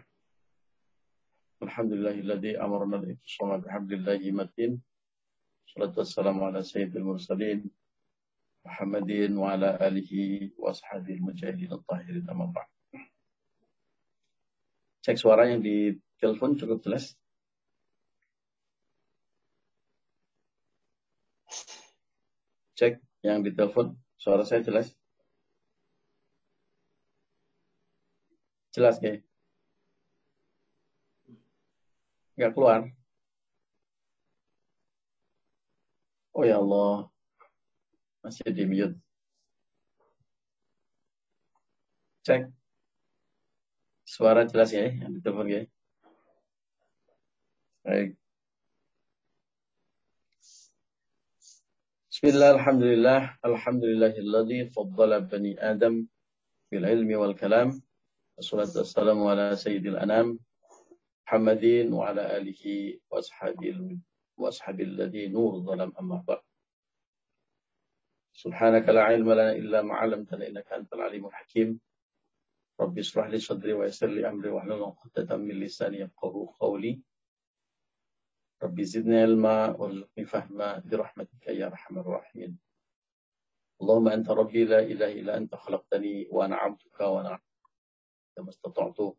[1.62, 4.82] Alhamdulillahilladzi amarna al-ihtisama bihablillahi matin.
[5.70, 7.70] Salatu wassalamu ala sayyidil mursalin.
[8.66, 12.66] Muhammadin wa ala alihi wa ashabil mujahidin at-tahirin amma.
[15.06, 17.14] Cek suara yang di telepon cukup jelas.
[22.82, 24.90] Cek yang di telepon, suara saya jelas.
[28.74, 29.22] Jelas, ya?
[32.34, 32.90] Nggak keluar.
[36.34, 37.06] Oh ya Allah.
[38.26, 38.98] Masih di mute.
[42.26, 42.50] Cek.
[44.02, 45.62] Suara jelas ya yang di telepon ya.
[47.86, 48.21] Baik.
[52.22, 56.06] بسم الله الحمد لله الحمد لله الذي فضل بني آدم
[56.70, 57.82] بالعلم والكلام.
[58.36, 60.38] والصلاة والسلام على سيد الأنام
[61.26, 62.62] محمد وعلى آله
[63.10, 63.98] وأصحابه
[64.38, 66.46] وأصحاب الذي نور ظلم أما بعد.
[68.32, 71.80] سبحانك لا علم لنا إلا ما علمتنا إنك أنت العليم الحكيم.
[72.80, 77.02] رب اشرح لي صدري ويسر لي أمري واحلل عقدة من لساني يفقهوا قولي.
[81.50, 82.54] Ya arhamar rahimin.
[83.82, 87.34] Allahumma anta rabbi la ilaha illa anta khalaqtani wa ana 'abduka wa ana
[88.38, 89.10] kama istata'tu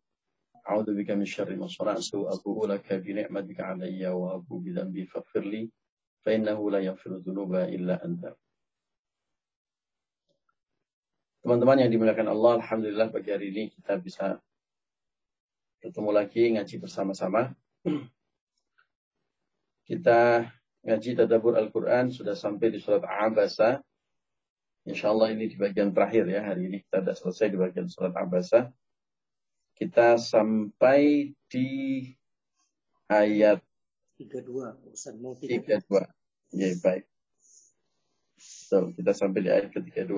[0.63, 5.03] a'udzu bika min syarri ma sana'tu abu'u laka bi ni'matika 'alayya wa abu'u bi dhanbi
[5.03, 5.67] faghfir li
[6.23, 8.31] fa innahu la yaghfiru dhunuba illa anta.
[11.43, 14.39] Teman-teman yang dimuliakan Allah, Alhamdulillah pagi hari ini kita bisa
[15.83, 17.51] ketemu lagi ngaji bersama-sama.
[19.83, 20.47] Kita
[20.83, 23.83] ngaji tadabur Al-Quran sudah sampai di surat Abasa.
[24.83, 26.43] Insya Allah ini di bagian terakhir ya.
[26.43, 28.71] Hari ini kita sudah selesai di bagian surat Abasa.
[29.75, 31.67] Kita sampai di
[33.11, 33.59] ayat
[34.19, 34.93] 32.
[34.93, 35.83] Ustaz mau 32.
[36.53, 37.03] Ya, baik.
[38.39, 40.13] So, kita sampai di ayat ke-32.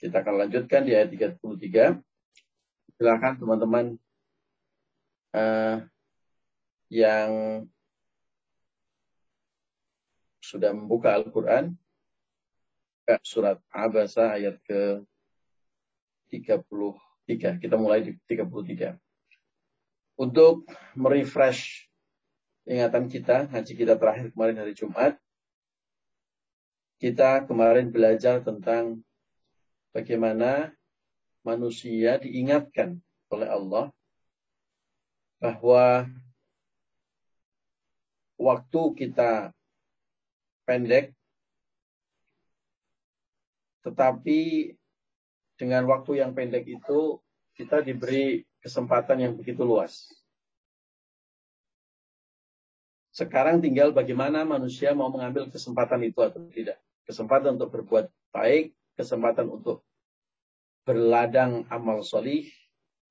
[0.00, 1.98] Kita akan lanjutkan di ayat 33.
[2.98, 3.86] Silakan teman-teman
[5.32, 5.76] uh,
[6.92, 7.30] yang
[10.50, 11.78] sudah membuka Al-Quran,
[13.22, 15.02] surat Abasa ayat ke
[16.30, 17.62] 33.
[17.62, 18.98] Kita mulai di 33.
[20.18, 20.66] Untuk
[20.98, 21.86] merefresh
[22.66, 25.14] ingatan kita, haji kita terakhir kemarin hari Jumat,
[27.00, 29.00] kita kemarin belajar tentang
[29.96, 30.70] bagaimana
[31.40, 33.00] manusia diingatkan
[33.32, 33.88] oleh Allah
[35.40, 36.04] bahwa
[38.36, 39.56] waktu kita
[40.70, 41.10] pendek,
[43.82, 44.70] tetapi
[45.58, 47.18] dengan waktu yang pendek itu
[47.58, 50.06] kita diberi kesempatan yang begitu luas.
[53.10, 56.78] Sekarang tinggal bagaimana manusia mau mengambil kesempatan itu atau tidak.
[57.02, 59.82] Kesempatan untuk berbuat baik, kesempatan untuk
[60.86, 62.46] berladang amal solih,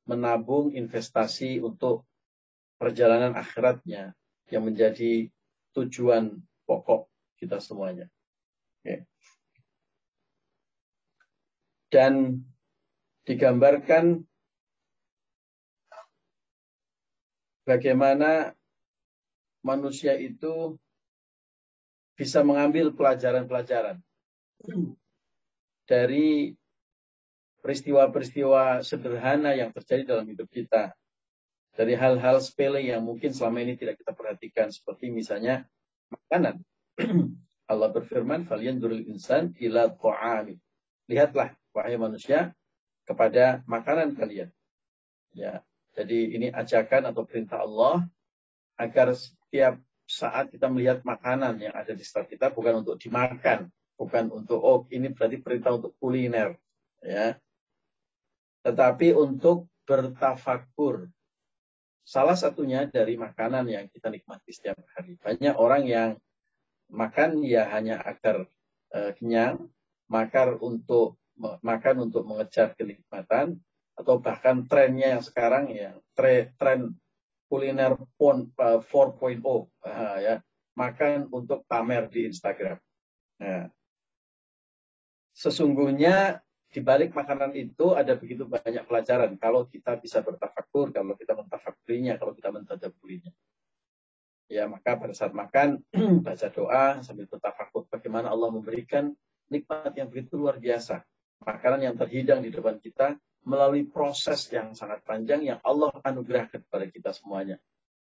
[0.07, 2.07] menabung investasi untuk
[2.79, 4.15] perjalanan akhiratnya
[4.47, 5.27] yang menjadi
[5.75, 8.05] tujuan pokok kita semuanya.
[8.83, 9.07] Oke.
[11.89, 12.43] Dan
[13.25, 14.21] digambarkan
[17.65, 18.53] bagaimana
[19.65, 20.77] manusia itu
[22.13, 23.97] bisa mengambil pelajaran-pelajaran
[25.87, 26.53] dari
[27.63, 30.93] peristiwa-peristiwa sederhana yang terjadi dalam hidup kita.
[31.79, 34.67] Dari hal-hal sepele yang mungkin selama ini tidak kita perhatikan.
[34.67, 35.63] Seperti misalnya
[36.11, 36.59] makanan.
[37.71, 40.59] Allah berfirman, "Falyanzuril insan ila ta'ami."
[41.07, 42.53] Lihatlah wahai manusia
[43.07, 44.49] kepada makanan kalian.
[45.33, 45.61] Ya,
[45.97, 48.05] jadi ini ajakan atau perintah Allah
[48.77, 49.77] agar setiap
[50.09, 54.89] saat kita melihat makanan yang ada di sekitar kita bukan untuk dimakan, bukan untuk oh
[54.89, 56.57] ini berarti perintah untuk kuliner,
[57.05, 57.37] ya.
[58.65, 61.09] Tetapi untuk bertafakur.
[62.05, 65.13] Salah satunya dari makanan yang kita nikmati setiap hari.
[65.21, 66.09] Banyak orang yang
[66.89, 68.45] makan ya hanya agar
[68.93, 69.69] uh, kenyang,
[70.09, 73.55] makan untuk makan untuk mengejar kenikmatan
[73.95, 76.99] atau bahkan trennya yang sekarang ya tren, tren
[77.47, 78.83] kuliner pon 4.0
[79.39, 79.67] uh,
[80.19, 80.43] ya
[80.75, 82.79] makan untuk pamer di Instagram.
[83.39, 83.67] Nah,
[85.35, 86.39] sesungguhnya
[86.69, 92.15] di balik makanan itu ada begitu banyak pelajaran kalau kita bisa bertafakur, kalau kita mentafakurinya,
[92.15, 93.33] kalau kita mentadaburinya.
[94.49, 95.85] Ya, maka pada saat makan
[96.25, 99.13] baca doa sambil bertafakur bagaimana Allah memberikan
[99.53, 101.05] nikmat yang begitu luar biasa.
[101.45, 103.13] Makanan yang terhidang di depan kita
[103.45, 107.61] melalui proses yang sangat panjang yang Allah anugerahkan kepada kita semuanya.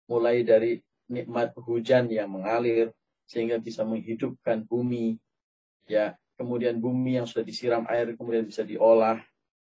[0.08, 0.80] Mulai dari
[1.12, 2.96] nikmat hujan yang mengalir
[3.28, 5.20] sehingga bisa menghidupkan bumi,
[5.86, 9.22] ya kemudian bumi yang sudah disiram air kemudian bisa diolah,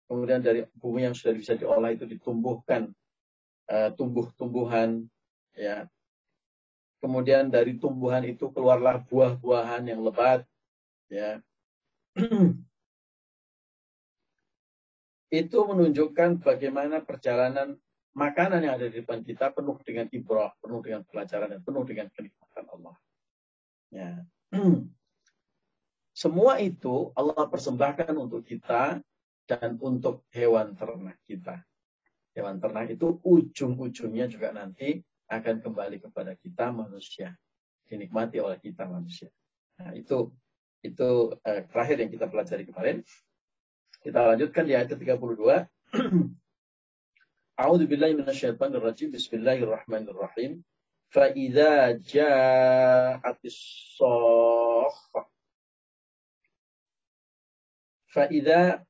[0.09, 2.89] kemudian dari bumi yang sudah bisa diolah itu ditumbuhkan
[3.69, 5.05] uh, tumbuh-tumbuhan,
[5.53, 5.85] ya
[7.01, 10.45] kemudian dari tumbuhan itu keluarlah buah-buahan yang lebat
[11.09, 11.41] ya
[15.31, 17.79] itu menunjukkan bagaimana perjalanan
[18.19, 22.11] makanan yang ada di depan kita penuh dengan ibrah, penuh dengan pelajaran dan penuh dengan
[22.11, 22.97] kenikmatan Allah.
[23.95, 24.11] Ya.
[26.21, 28.99] Semua itu Allah persembahkan untuk kita
[29.47, 31.63] dan untuk hewan ternak kita.
[32.35, 37.39] Hewan ternak itu ujung-ujungnya juga nanti akan kembali kepada kita manusia,
[37.87, 39.31] dinikmati oleh kita manusia.
[39.79, 40.35] Nah, itu
[40.83, 43.07] itu uh, terakhir yang kita pelajari kemarin.
[44.03, 45.15] Kita lanjutkan di ayat 32.
[47.61, 49.13] A'udzu billahi minasyaitonir rajim.
[49.13, 50.65] Bismillahirrahmanirrahim.
[51.11, 53.59] Fa idza ja'atis
[53.99, 55.27] shakhah
[58.11, 58.83] Fa idza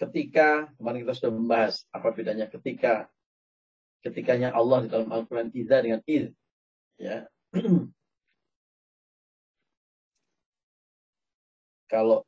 [0.00, 3.12] ketika kemarin kita sudah membahas apa bedanya ketika
[4.00, 6.32] ketikanya Allah di dalam Al-Quran Iza dengan id.
[6.96, 7.28] Ya.
[11.92, 12.24] Kalau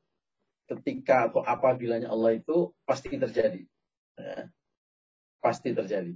[0.68, 3.64] ketika atau apabilanya Allah itu pasti terjadi.
[4.16, 4.48] Ya.
[5.40, 6.14] Pasti terjadi.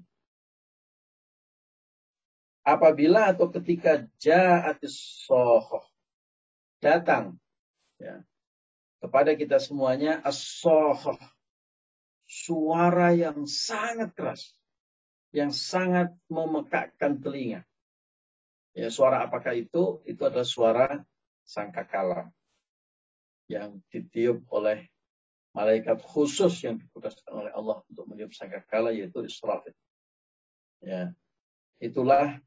[2.67, 5.87] Apabila atau ketika ja'atis sohoh.
[6.83, 7.39] Datang.
[7.97, 8.27] Ya.
[9.01, 10.61] Kepada kita semuanya as
[12.27, 14.51] Suara yang sangat keras
[15.37, 17.61] yang sangat memekakkan telinga.
[18.73, 20.01] Ya, suara apakah itu?
[20.09, 20.89] Itu adalah suara
[21.45, 22.33] sangkakala
[23.53, 24.89] yang ditiup oleh
[25.53, 29.77] malaikat khusus yang ditugaskan oleh Allah untuk meniup sangkakala yaitu Israfil.
[30.81, 31.13] Ya.
[31.77, 32.41] Itulah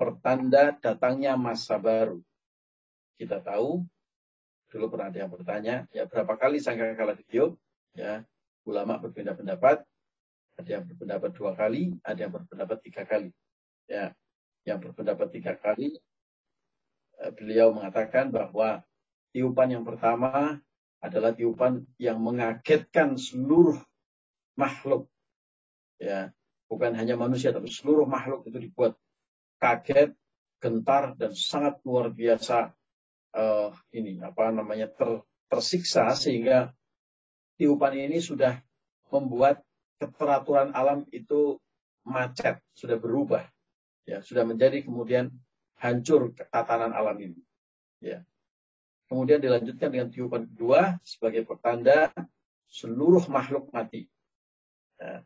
[0.00, 2.24] pertanda datangnya masa baru.
[3.20, 3.84] Kita tahu
[4.72, 7.60] dulu pernah ada yang bertanya, ya berapa kali sangkakala ditiup?
[7.92, 8.24] Ya,
[8.64, 9.84] ulama berbeda pendapat.
[10.60, 13.32] Ada yang berpendapat dua kali, ada yang berpendapat tiga kali.
[13.88, 14.12] Ya,
[14.68, 15.96] yang berpendapat tiga kali,
[17.16, 18.84] eh, beliau mengatakan bahwa
[19.32, 20.60] tiupan yang pertama
[21.00, 23.80] adalah tiupan yang mengagetkan seluruh
[24.60, 25.08] makhluk.
[25.96, 26.36] Ya,
[26.68, 29.00] bukan hanya manusia, tapi seluruh makhluk itu dibuat
[29.56, 30.12] kaget,
[30.60, 32.76] gentar, dan sangat luar biasa
[33.32, 36.72] uh, ini apa namanya ter, tersiksa sehingga
[37.56, 38.60] tiupan ini sudah
[39.08, 39.64] membuat
[40.00, 41.60] keteraturan alam itu
[42.08, 43.44] macet, sudah berubah.
[44.08, 45.28] Ya, sudah menjadi kemudian
[45.76, 47.40] hancur tatanan alam ini.
[48.00, 48.24] Ya.
[49.06, 52.08] Kemudian dilanjutkan dengan tiupan kedua sebagai pertanda
[52.72, 54.08] seluruh makhluk mati.
[54.96, 55.22] Ya.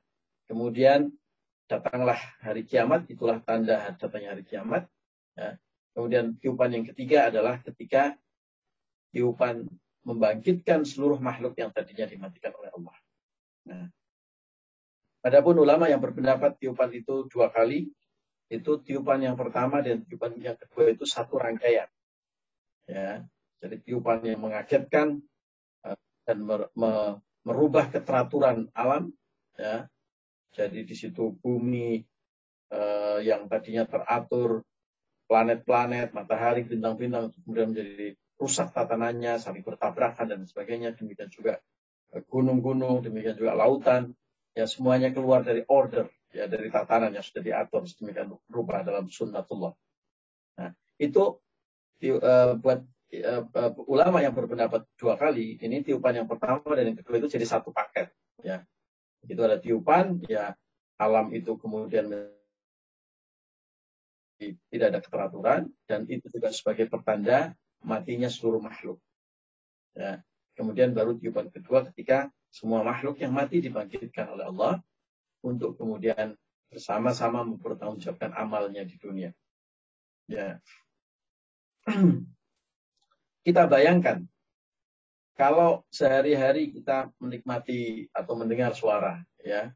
[0.51, 1.15] Kemudian
[1.71, 4.91] datanglah hari kiamat, itulah tanda datangnya hari kiamat.
[5.39, 5.57] Ya.
[5.95, 8.19] Kemudian tiupan yang ketiga adalah ketika
[9.15, 9.71] tiupan
[10.05, 12.97] membangkitkan seluruh makhluk yang tadinya dimatikan oleh Allah.
[13.65, 13.85] Nah,
[15.25, 17.89] Adapun ulama yang berpendapat tiupan itu dua kali,
[18.53, 21.89] itu tiupan yang pertama dan tiupan yang kedua itu satu rangkaian.
[22.85, 23.25] Ya,
[23.65, 25.25] jadi tiupan yang mengagetkan
[25.89, 25.97] eh,
[26.29, 26.45] dan
[27.41, 29.17] merubah keteraturan alam.
[29.57, 29.89] Ya,
[30.53, 32.05] jadi di situ bumi
[32.75, 34.67] uh, yang tadinya teratur,
[35.31, 40.93] planet-planet, matahari, bintang-bintang kemudian menjadi rusak tatanannya, saling bertabrakan dan sebagainya.
[40.99, 41.63] Demikian juga
[42.13, 44.13] eh, gunung-gunung, demikian juga lautan
[44.55, 49.75] ya semuanya keluar dari order ya dari tatanan yang sudah diatur sedemikian rupa dalam sunnatullah.
[50.59, 51.39] Nah, itu
[52.11, 52.81] uh, buat
[53.23, 57.31] uh, uh, ulama yang berpendapat dua kali, ini tiupan yang pertama dan yang kedua itu
[57.31, 58.11] jadi satu paket
[58.43, 58.63] ya.
[59.27, 60.55] Itu ada tiupan ya
[60.99, 62.31] alam itu kemudian
[64.71, 68.99] tidak ada keteraturan dan itu juga sebagai pertanda matinya seluruh makhluk.
[69.95, 70.23] Ya.
[70.55, 74.75] Kemudian baru tiupan kedua ketika semua makhluk yang mati dibangkitkan oleh Allah
[75.43, 76.39] untuk kemudian
[76.71, 79.35] bersama-sama mempertanggungjawabkan amalnya di dunia.
[80.31, 80.63] Ya.
[83.47, 84.31] kita bayangkan
[85.35, 89.75] kalau sehari-hari kita menikmati atau mendengar suara, ya,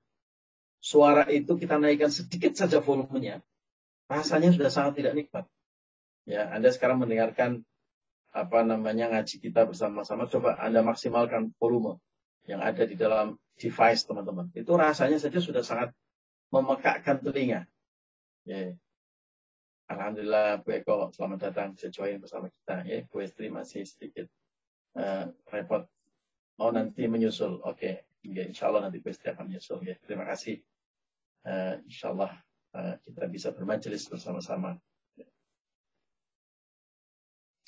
[0.79, 3.43] suara itu kita naikkan sedikit saja volumenya,
[4.07, 5.45] rasanya sudah sangat tidak nikmat.
[6.31, 7.67] Ya, Anda sekarang mendengarkan
[8.31, 11.99] apa namanya ngaji kita bersama-sama, coba Anda maksimalkan volume
[12.49, 14.49] yang ada di dalam device teman-teman.
[14.57, 15.93] Itu rasanya saja sudah sangat
[16.49, 17.69] memekakkan telinga.
[18.49, 18.73] Ya.
[19.89, 23.05] Alhamdulillah Bu Eko selamat datang join bersama kita ya.
[23.05, 24.29] Bu Estri masih sedikit
[24.97, 25.85] uh, repot.
[26.57, 27.61] Mau nanti menyusul.
[27.63, 27.95] Oke, okay.
[28.25, 29.97] ya, insya Allah nanti Bu Estri akan menyusul ya.
[30.01, 30.61] Terima kasih.
[31.45, 32.33] Uh, insya Allah
[32.73, 34.81] uh, kita bisa bermajelis bersama-sama.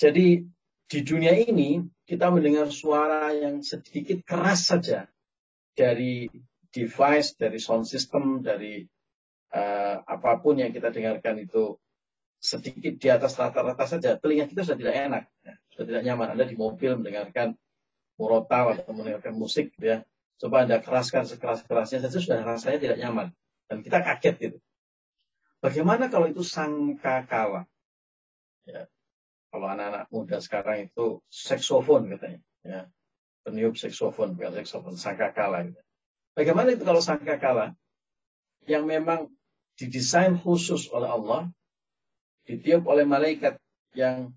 [0.00, 0.48] Jadi
[0.90, 5.06] di dunia ini kita mendengar suara yang sedikit keras saja
[5.78, 6.26] dari
[6.74, 8.82] device, dari sound system, dari
[9.54, 11.78] uh, apa pun yang kita dengarkan itu
[12.42, 15.54] sedikit di atas rata-rata saja, telinga kita sudah tidak enak, ya.
[15.70, 16.26] sudah tidak nyaman.
[16.34, 17.54] Anda di mobil mendengarkan
[18.18, 20.02] murotal atau mendengarkan musik, ya.
[20.42, 23.26] Coba Anda keraskan sekeras-kerasnya saja sudah rasanya tidak nyaman.
[23.70, 24.58] Dan kita kaget gitu.
[25.60, 27.68] Bagaimana kalau itu sangka kalah?
[28.64, 28.88] Ya.
[29.50, 32.40] Kalau anak-anak muda sekarang itu seksofon katanya.
[32.62, 32.80] Ya.
[33.42, 35.66] Peniup seksofon, bukan seksofon, sangka kalah.
[35.66, 35.80] Gitu.
[36.38, 37.74] Bagaimana itu kalau sangka kalah?
[38.70, 39.20] Yang memang
[39.74, 41.50] didesain khusus oleh Allah,
[42.46, 43.58] ditiup oleh malaikat
[43.96, 44.30] yang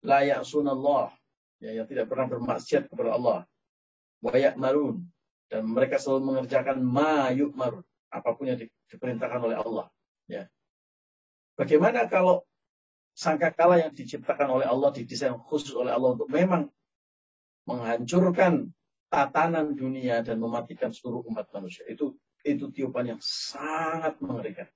[0.00, 1.12] layak sunallah,
[1.60, 3.38] ya, yang tidak pernah bermaksiat kepada Allah.
[4.24, 5.04] Wayak marun.
[5.52, 7.84] Dan mereka selalu mengerjakan mayuk marun.
[8.08, 8.56] Apa pun yang
[8.88, 9.92] diperintahkan oleh Allah.
[10.24, 10.48] Ya.
[11.58, 12.46] Bagaimana kalau
[13.14, 16.68] sangkakala yang diciptakan oleh Allah, didesain khusus oleh Allah untuk memang
[17.64, 18.74] menghancurkan
[19.08, 21.86] tatanan dunia dan mematikan seluruh umat manusia.
[21.86, 24.68] Itu itu tiupan yang sangat mengerikan.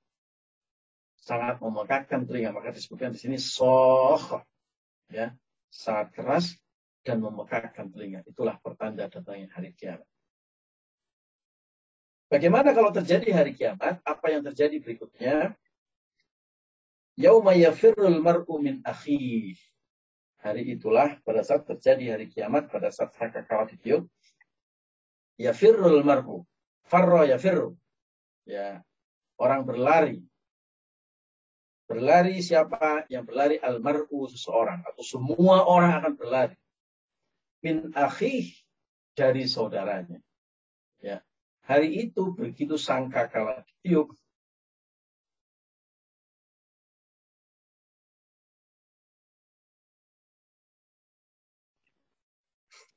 [1.20, 2.56] Sangat memekakkan telinga.
[2.56, 4.40] Maka disebutkan di sini soh.
[5.12, 5.36] Ya,
[5.68, 6.46] sangat keras
[7.04, 8.24] dan memekakkan telinga.
[8.24, 10.08] Itulah pertanda datangnya hari kiamat.
[12.28, 14.00] Bagaimana kalau terjadi hari kiamat?
[14.04, 15.56] Apa yang terjadi berikutnya?
[17.18, 19.58] Yauma yafirrul mar'u min akhih.
[20.38, 24.06] Hari itulah pada saat terjadi hari kiamat, pada saat sangkakala ditiup,
[25.34, 26.46] yafirrul mar'u.
[26.86, 27.74] Farra yafirru.
[28.46, 28.86] Ya,
[29.34, 30.22] orang berlari.
[31.90, 36.56] Berlari siapa yang berlari almar'u seseorang atau semua orang akan berlari.
[37.66, 38.54] Min akhih
[39.18, 40.22] dari saudaranya.
[41.02, 41.18] Ya.
[41.66, 43.66] Hari itu begitu sangka kala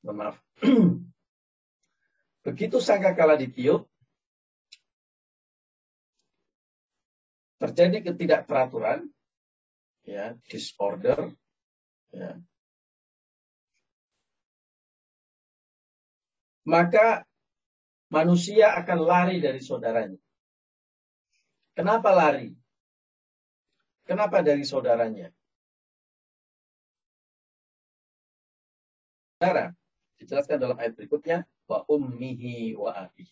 [0.02, 0.38] ditiup, maaf.
[2.46, 3.86] Begitu sangkakala ditiup,
[7.62, 9.06] terjadi ketidakteraturan,
[10.02, 11.30] ya, disorder,
[12.10, 12.42] ya.
[16.66, 17.26] Maka
[18.10, 20.18] manusia akan lari dari saudaranya.
[21.78, 22.54] Kenapa lari?
[24.06, 25.30] Kenapa dari saudaranya?
[29.42, 29.74] Saudara,
[30.22, 33.26] Dijelaskan dalam ayat berikutnya, wa ummihi wa abih.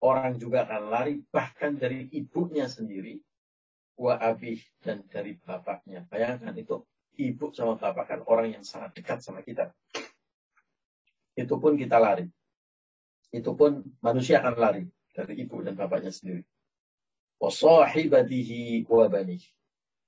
[0.00, 3.20] Orang juga akan lari bahkan dari ibunya sendiri,
[4.00, 6.08] wa abih dan dari bapaknya.
[6.08, 6.80] Bayangkan itu
[7.20, 9.76] ibu sama bapak kan orang yang sangat dekat sama kita.
[11.36, 12.24] Itu pun kita lari.
[13.28, 16.48] Itu pun manusia akan lari dari ibu dan bapaknya sendiri.
[17.36, 19.44] Wa sahibatihi wa banih.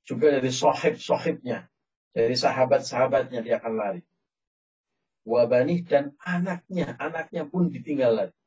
[0.09, 1.69] Juga dari sahib-sahibnya.
[2.17, 4.01] Dari sahabat-sahabatnya dia akan lari
[5.25, 6.95] wabanih dan anaknya.
[7.01, 8.39] Anaknya pun ditinggal lagi.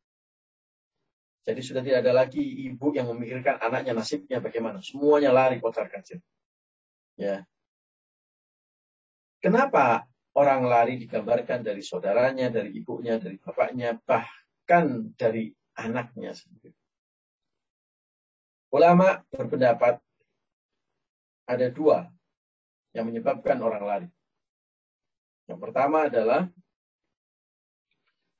[1.47, 4.83] Jadi sudah tidak ada lagi ibu yang memikirkan anaknya nasibnya bagaimana.
[4.83, 6.19] Semuanya lari kocar kacir.
[7.15, 7.47] Ya.
[9.39, 10.05] Kenapa
[10.35, 16.75] orang lari digambarkan dari saudaranya, dari ibunya, dari bapaknya, bahkan dari anaknya sendiri.
[18.75, 20.03] Ulama berpendapat
[21.47, 22.11] ada dua
[22.91, 24.09] yang menyebabkan orang lari.
[25.47, 26.51] Yang pertama adalah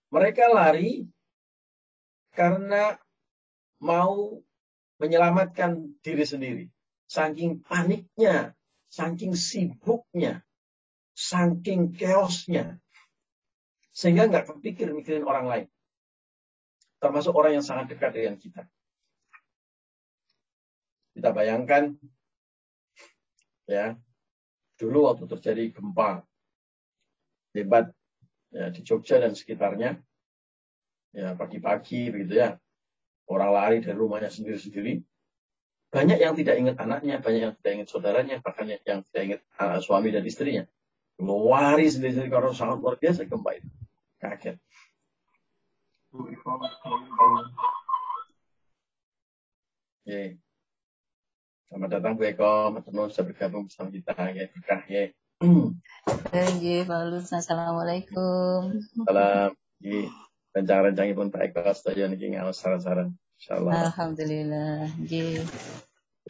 [0.08, 1.08] mereka lari
[2.32, 2.96] karena
[3.82, 4.42] mau
[4.98, 6.66] menyelamatkan diri sendiri.
[7.08, 8.52] Saking paniknya,
[8.92, 10.44] saking sibuknya,
[11.16, 12.78] saking chaosnya.
[13.96, 15.68] Sehingga nggak kepikir mikirin orang lain.
[16.98, 18.64] Termasuk orang yang sangat dekat dengan kita.
[21.18, 21.98] Kita bayangkan,
[23.66, 23.98] ya,
[24.78, 26.22] dulu waktu terjadi gempa
[27.58, 27.90] hebat
[28.52, 30.00] ya, di Jogja dan sekitarnya.
[31.16, 32.60] Ya pagi-pagi begitu ya.
[33.28, 35.04] Orang lari dari rumahnya sendiri-sendiri.
[35.88, 39.80] Banyak yang tidak ingat anaknya banyak yang tidak ingat saudaranya bahkan yang tidak ingat uh,
[39.80, 40.64] suami dan istrinya.
[41.18, 43.70] Lari sendiri-sendiri karena sangat luar biasa gempa itu.
[44.20, 44.58] Kaget.
[50.08, 50.40] Yeah.
[51.68, 54.16] Selamat datang Bu Eko, teman sudah bergabung bersama kita.
[54.32, 55.12] Ya berkah ya.
[55.38, 57.30] Oke, Pak Lulus.
[57.30, 58.82] Assalamualaikum.
[59.06, 59.54] Salam.
[60.50, 63.14] Rencang-rencang pun Pak Eko sedaya niki ngaos saran-saran.
[63.38, 63.94] Insyaallah.
[63.94, 64.90] Alhamdulillah.
[64.98, 65.46] Nggih.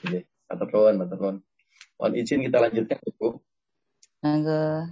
[0.03, 0.27] Nggih.
[0.51, 1.37] Matur nuwun, matur nuwun.
[1.95, 3.27] Mohon izin kita lanjutkan, Ibu.
[4.27, 4.91] Monggo.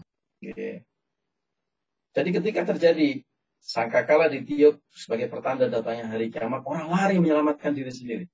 [2.15, 3.19] Jadi ketika terjadi
[3.59, 8.25] sangkakala ditiup sebagai pertanda datangnya hari kiamat, orang lari menyelamatkan diri sendiri.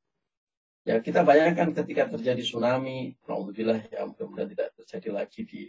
[0.82, 5.62] Ya kita bayangkan ketika terjadi tsunami, alhamdulillah ya mudah-mudahan tidak terjadi lagi di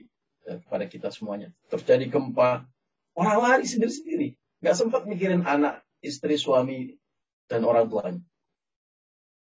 [0.49, 1.53] eh, kepada kita semuanya.
[1.69, 2.65] Terjadi gempa,
[3.13, 4.33] orang lari sendiri-sendiri,
[4.65, 6.97] nggak sempat mikirin anak, istri, suami,
[7.45, 8.25] dan orang tuanya.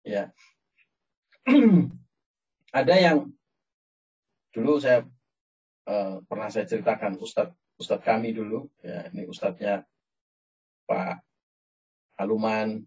[0.03, 0.36] Ya,
[2.84, 3.32] ada yang
[4.51, 5.08] dulu saya
[5.88, 9.88] eh, pernah saya ceritakan Ustadz Ustadz kami dulu, ya ini Ustadznya
[10.84, 11.24] Pak
[12.20, 12.84] Aluman,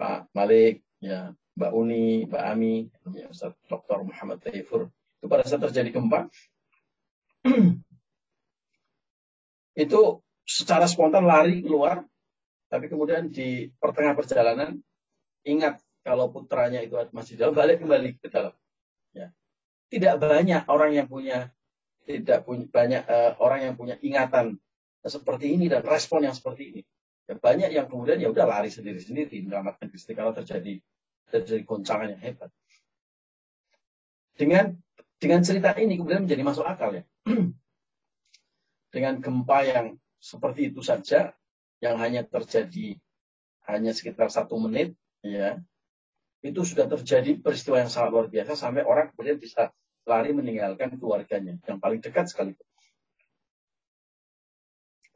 [0.00, 3.30] Pak Malik, ya Mbak Uni, Mbak Ami, ya,
[3.70, 3.98] Dr.
[4.02, 4.90] Muhammad Taifur.
[5.22, 6.26] Itu pada saat terjadi gempa,
[9.84, 10.00] itu
[10.44, 12.02] secara spontan lari keluar,
[12.68, 14.76] tapi kemudian di pertengah perjalanan
[15.46, 18.52] ingat kalau putranya itu masih dalam, balik kembali ke dalam.
[19.14, 19.32] Ya.
[19.88, 21.48] Tidak banyak orang yang punya
[22.04, 24.60] tidak punya banyak uh, orang yang punya ingatan
[25.00, 26.82] seperti ini dan respon yang seperti ini.
[27.24, 30.76] Ya, banyak yang kemudian ya udah lari sendiri-sendiri menyelamatkan diri kalau terjadi
[31.34, 32.50] terjadi goncangan yang hebat.
[34.38, 34.78] Dengan
[35.18, 37.02] dengan cerita ini kemudian menjadi masuk akal ya.
[38.94, 39.86] dengan gempa yang
[40.22, 41.34] seperti itu saja
[41.82, 42.94] yang hanya terjadi
[43.66, 45.58] hanya sekitar satu menit ya
[46.44, 49.72] itu sudah terjadi peristiwa yang sangat luar biasa sampai orang kemudian bisa
[50.04, 52.52] lari meninggalkan keluarganya yang paling dekat sekali.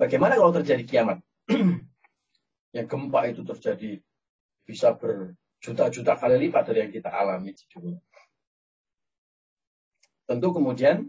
[0.00, 1.18] Bagaimana kalau terjadi kiamat?
[2.76, 4.00] yang gempa itu terjadi
[4.64, 4.96] bisa
[5.58, 7.98] berjuta-juta kali lipat dari yang kita alami di dunia.
[10.22, 11.02] Tentu kemudian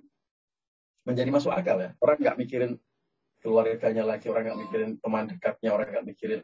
[1.05, 1.93] menjadi masuk akal ya.
[2.01, 2.81] Orang nggak mikirin
[3.45, 6.41] keluarganya lagi, orang nggak mikirin teman dekatnya, orang nggak mikirin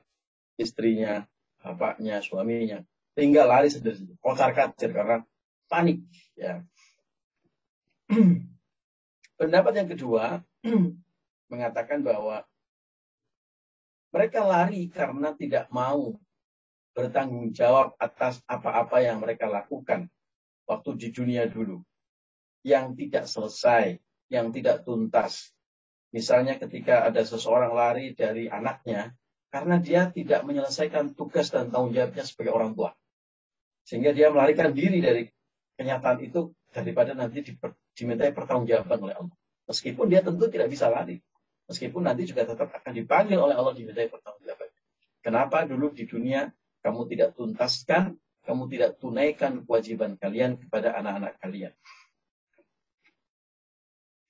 [0.61, 1.25] istrinya,
[1.57, 2.85] bapaknya, suaminya.
[3.17, 5.25] Tinggal lari sendiri, kocar kacir karena
[5.65, 6.05] panik.
[6.37, 6.61] Ya.
[9.39, 10.45] Pendapat yang kedua
[11.51, 12.45] mengatakan bahwa
[14.13, 16.15] mereka lari karena tidak mau
[16.95, 20.07] bertanggung jawab atas apa-apa yang mereka lakukan
[20.63, 21.83] waktu di dunia dulu.
[22.65, 23.99] Yang tidak selesai,
[24.31, 25.53] yang tidak tuntas.
[26.15, 29.13] Misalnya ketika ada seseorang lari dari anaknya
[29.51, 32.95] karena dia tidak menyelesaikan tugas dan tanggung jawabnya sebagai orang tua.
[33.85, 35.29] Sehingga dia melarikan diri dari
[35.77, 37.43] kenyataan itu daripada nanti
[37.93, 39.35] dimintai pertanggungjawaban oleh Allah.
[39.69, 41.21] Meskipun dia tentu tidak bisa lari.
[41.69, 44.69] Meskipun nanti juga tetap akan dipanggil oleh Allah dimintai pertanggungjawaban.
[45.21, 46.45] Kenapa dulu di dunia
[46.85, 48.13] kamu tidak tuntaskan,
[48.45, 51.73] kamu tidak tunaikan kewajiban kalian kepada anak-anak kalian.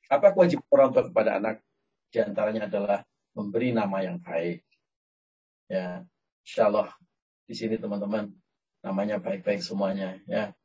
[0.08, 1.60] Apa kewajiban orang tua kepada anak?
[2.16, 3.04] Di antaranya adalah
[3.36, 4.64] memberi nama yang baik.
[5.68, 6.08] Ya,
[6.48, 6.96] insya Allah
[7.44, 8.32] di sini teman-teman
[8.80, 10.16] namanya baik-baik semuanya.
[10.24, 10.56] Ya,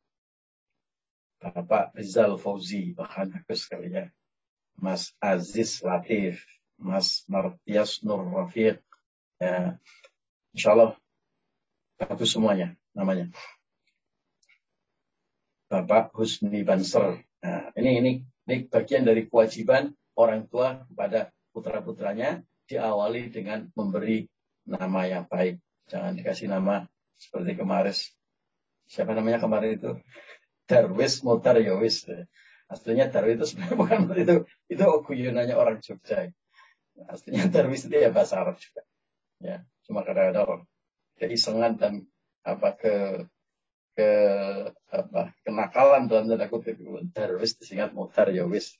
[1.43, 4.07] Bapak Rizal Fauzi, bahkan bagus sekali ya.
[4.79, 6.39] Mas Aziz Latif,
[6.79, 8.79] Mas Martias Nur Rafiq.
[9.41, 9.75] Ya,
[10.55, 11.00] insya Allah
[12.01, 13.29] bagus semuanya namanya.
[15.69, 17.21] Bapak Husni Banser.
[17.45, 18.11] Nah, ini ini
[18.49, 24.27] ini bagian dari kewajiban orang tua kepada putra-putranya diawali dengan memberi
[24.67, 25.61] nama yang baik.
[25.87, 26.83] Jangan dikasih nama
[27.15, 27.95] seperti kemarin.
[28.91, 29.91] Siapa namanya kemarin itu?
[30.67, 32.03] Darwis Mutar Yowis.
[32.67, 34.35] Aslinya Darwis itu sebenarnya bukan itu.
[34.67, 36.27] Itu guyonannya orang Jogja.
[37.07, 38.83] Aslinya Darwis itu ya bahasa Arab juga.
[39.41, 40.67] Ya, cuma kadang-kadang
[41.21, 41.93] keisengan dan
[42.41, 42.95] apa ke
[43.93, 44.09] ke
[44.89, 46.81] apa kenakalan dalam tanda kutip.
[47.13, 48.73] Darwis disingkat mutar ya wis.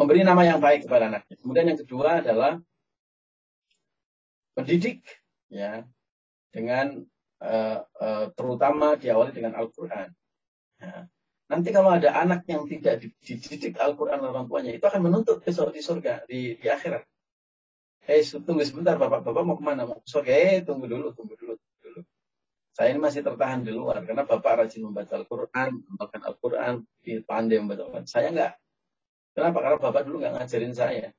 [0.00, 1.36] Memberi nama yang baik kepada anaknya.
[1.36, 2.56] Kemudian yang kedua adalah
[4.56, 5.04] pendidik
[5.52, 5.84] ya
[6.48, 7.04] dengan
[7.44, 10.08] uh, uh, terutama diawali dengan Al-Quran.
[10.80, 11.04] Ya.
[11.52, 16.24] nanti kalau ada anak yang tidak dididik Al-Quran orang tuanya itu akan menuntut di surga
[16.24, 17.04] di, di akhirat
[18.08, 19.20] Eh, tunggu sebentar, Bapak.
[19.20, 19.84] Bapak mau ke mana?
[19.84, 22.00] Mau Oke, eh, tunggu dulu, tunggu dulu, tunggu dulu.
[22.72, 26.74] Saya ini masih tertahan di luar karena Bapak rajin membaca Al-Quran, membaca Al-Quran,
[27.28, 28.06] pandai membaca Al-Quran.
[28.08, 28.52] Saya enggak.
[29.36, 29.58] Kenapa?
[29.60, 31.12] Karena Bapak dulu enggak ngajarin saya.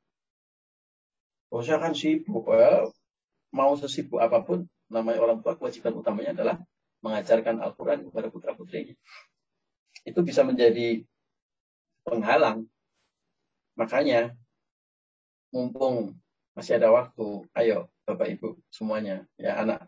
[1.53, 2.49] Oh, saya kan sibuk.
[2.49, 2.95] Well,
[3.53, 6.55] mau sesibuk apa pun, namanya orang tua, kewajiban utamanya adalah
[7.05, 8.95] mengajarkan Al-Quran kepada putra-putrinya.
[10.07, 11.03] Itu bisa menjadi
[12.07, 12.65] penghalang.
[13.75, 14.33] Makanya,
[15.51, 16.15] mumpung
[16.51, 19.87] masih ada waktu, ayo Bapak Ibu semuanya, ya anak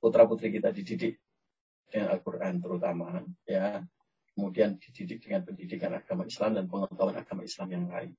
[0.00, 1.20] putra putri kita dididik
[1.88, 3.84] dengan Al-Quran terutama, ya.
[4.34, 8.10] Kemudian dididik dengan pendidikan agama Islam dan pengetahuan agama Islam yang lain.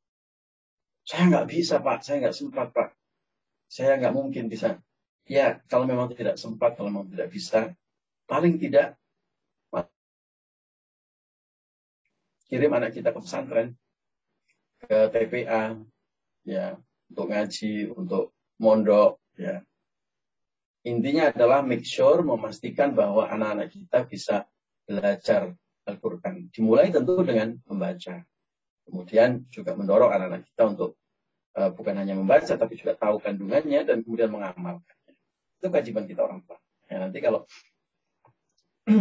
[1.04, 2.96] Saya nggak bisa Pak, saya nggak sempat Pak,
[3.68, 4.80] saya nggak mungkin bisa.
[5.28, 7.76] Ya kalau memang tidak sempat, kalau memang tidak bisa,
[8.32, 8.96] paling tidak
[12.48, 13.76] kirim anak kita ke pesantren,
[14.88, 15.76] ke TPA,
[16.48, 16.80] ya,
[17.16, 19.64] untuk ngaji, untuk mondok, ya.
[20.84, 24.36] Intinya adalah make sure memastikan bahwa anak-anak kita bisa
[24.84, 25.56] belajar
[25.88, 26.52] Al-Quran.
[26.52, 28.22] Dimulai tentu dengan membaca.
[28.86, 31.00] Kemudian juga mendorong anak-anak kita untuk
[31.58, 35.14] uh, bukan hanya membaca, tapi juga tahu kandungannya dan kemudian mengamalkannya.
[35.58, 36.60] Itu kewajiban kita orang tua.
[36.86, 37.50] Ya, nanti kalau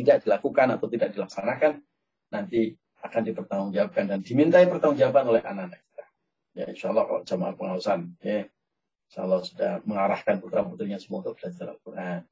[0.00, 1.78] tidak dilakukan atau tidak dilaksanakan,
[2.34, 2.74] nanti
[3.06, 5.85] akan dipertanggungjawabkan dan dimintai pertanggungjawaban oleh anak-anak.
[6.56, 8.48] Ya, insya Allah kalau jamaah pengawasan, ya,
[9.12, 12.24] insya Allah sudah mengarahkan putra-putrinya untuk belajar Al-Quran.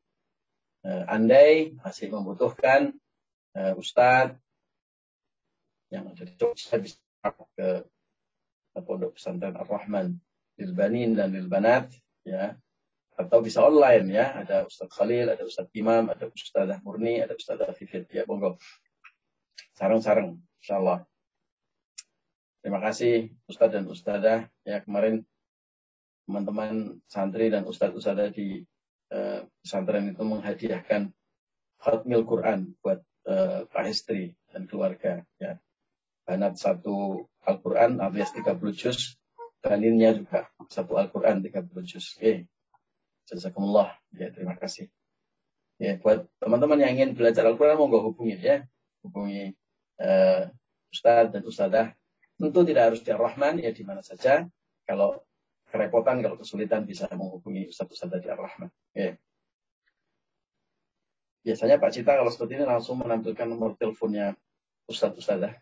[0.84, 2.92] Uh, andai masih membutuhkan
[3.56, 4.36] uh, Ustadz
[5.88, 7.00] yang ada di Jogja bisa
[7.56, 7.88] ke
[8.84, 10.18] pondok pesantren Ar-Rahman
[10.60, 11.92] Lilbanin dan Lilbanat
[12.26, 12.56] ya.
[13.14, 14.44] Atau bisa online ya.
[14.44, 18.58] Ada Ustadz Khalil ada Ustadz Imam ada Ustadzah Murni ada Ustadzah Fifit ya monggo.
[19.78, 21.06] Sarang-sarang insyaallah
[22.64, 24.48] terima kasih Ustadz dan Ustadzah.
[24.64, 25.28] Ya kemarin
[26.24, 28.64] teman-teman santri dan Ustadz Ustadzah di
[29.12, 31.12] uh, pesantren itu menghadiahkan
[31.84, 35.60] khatmil Quran buat uh, Pak Istri dan keluarga ya.
[36.24, 39.20] Banat satu Al-Quran alias 30 juz
[39.60, 42.16] baninnya juga satu Al-Quran 30 juz.
[42.16, 42.48] Oke.
[43.28, 43.92] Jazakumullah.
[44.16, 44.88] Ya terima kasih.
[45.76, 48.64] Ya buat teman-teman yang ingin belajar Al-Quran mau hubungi ya.
[49.04, 49.52] Hubungi
[50.00, 50.48] uh,
[50.88, 51.92] Ustadz dan Ustadzah
[52.40, 54.44] tentu tidak harus di Ar-Rahman ya di mana saja
[54.84, 55.22] kalau
[55.70, 59.14] kerepotan kalau kesulitan bisa menghubungi Ustadz Ustadzah di Ar-Rahman ya
[61.44, 64.34] biasanya Pak Cita kalau seperti ini langsung menampilkan nomor teleponnya
[64.90, 65.54] Ustadz Ustadzah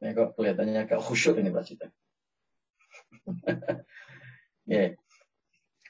[0.00, 1.86] ini kok kelihatannya agak khusyuk ini Pak Cita.
[4.64, 4.96] yeah.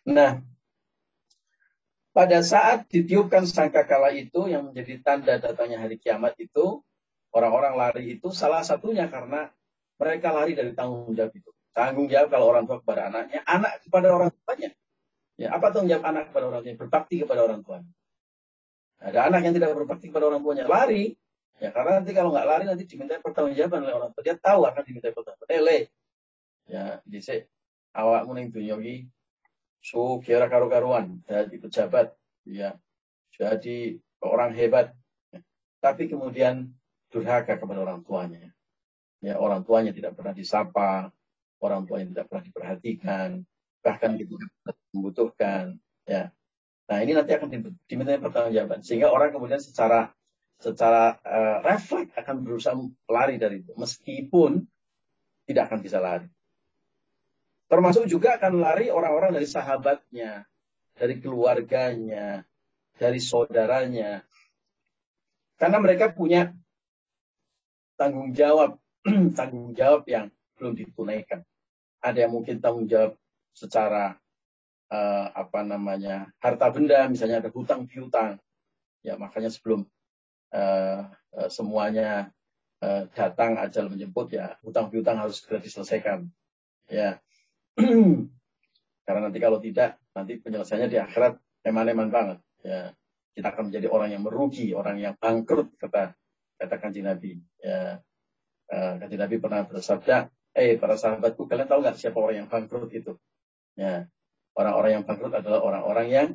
[0.02, 0.42] Nah,
[2.10, 6.82] pada saat ditiupkan sangkakala itu yang menjadi tanda datangnya hari kiamat itu,
[7.34, 9.50] orang-orang lari itu salah satunya karena
[10.00, 11.50] mereka lari dari tanggung jawab itu.
[11.70, 14.70] Tanggung jawab kalau orang tua kepada anaknya, anak kepada orang tuanya.
[15.38, 16.78] Ya, apa tanggung jawab anak kepada orang tuanya?
[16.78, 17.92] Berbakti kepada orang tuanya.
[19.00, 21.16] Ada anak yang tidak berbakti kepada orang tuanya, lari,
[21.60, 24.24] Ya karena nanti kalau nggak lari nanti diminta pertanggungjawaban oleh orang tua.
[24.24, 25.52] Dia tahu akan diminta pertanggungjawaban.
[25.52, 25.78] Eh, le.
[26.64, 27.52] Ya, dhisik
[27.94, 29.06] awakmu ning dunia iki
[29.82, 32.14] so kira karu-karuan jadi pejabat
[32.46, 32.76] ya
[33.34, 34.92] jadi orang hebat
[35.34, 35.40] ya.
[35.80, 36.70] tapi kemudian
[37.10, 38.54] durhaka kepada orang tuanya
[39.20, 41.10] ya orang tuanya tidak pernah disapa
[41.60, 43.28] orang tuanya tidak pernah diperhatikan
[43.84, 44.46] bahkan ketika
[44.94, 45.64] membutuhkan
[46.06, 46.32] ya
[46.90, 50.10] nah ini nanti akan diminta pertanggungjawaban sehingga orang kemudian secara
[50.60, 52.76] secara uh, refleks akan berusaha
[53.08, 54.68] lari dari itu meskipun
[55.50, 56.30] tidak akan bisa lari.
[57.66, 60.46] Termasuk juga akan lari orang-orang dari sahabatnya,
[60.94, 62.46] dari keluarganya,
[62.94, 64.22] dari saudaranya.
[65.58, 66.54] Karena mereka punya
[68.00, 68.80] tanggung jawab,
[69.38, 71.44] tanggung jawab yang belum ditunaikan.
[72.00, 73.20] Ada yang mungkin tanggung jawab
[73.52, 74.16] secara
[74.88, 78.40] uh, apa namanya harta benda, misalnya ada hutang piutang.
[79.04, 79.84] Ya makanya sebelum
[80.56, 81.00] uh,
[81.52, 82.32] semuanya
[82.82, 86.26] uh, datang ajal menjemput ya hutang piutang harus segera diselesaikan
[86.90, 87.20] ya
[89.06, 92.90] karena nanti kalau tidak nanti penyelesaiannya di akhirat eman-eman banget ya
[93.30, 96.16] kita akan menjadi orang yang merugi orang yang bangkrut kata
[96.60, 98.04] kata kanji nabi ya
[98.68, 102.92] uh, kanji nabi pernah bersabda eh para sahabatku kalian tahu nggak siapa orang yang bangkrut
[102.92, 103.16] itu
[103.80, 104.04] ya
[104.52, 106.28] orang-orang yang bangkrut adalah orang-orang yang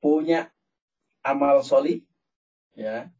[0.00, 0.48] punya
[1.20, 2.00] amal soli
[2.72, 3.12] ya